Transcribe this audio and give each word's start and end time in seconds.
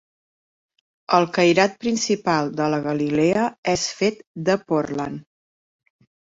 El 1.17 1.27
cairat 1.35 1.75
principal 1.85 2.49
de 2.61 2.69
la 2.75 2.79
galilea 2.87 3.45
és 3.75 3.85
fet 4.01 4.19
de 4.49 4.57
pòrtland. 4.73 5.23